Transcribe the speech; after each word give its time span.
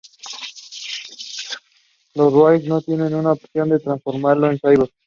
Los 2.15 2.33
Riders 2.33 2.63
no 2.65 2.81
tienen 2.81 3.13
más 3.21 3.37
opción 3.43 3.69
que 3.69 3.77
transformarlo 3.77 4.47
en 4.47 4.53
un 4.53 4.59
cyborg. 4.75 4.91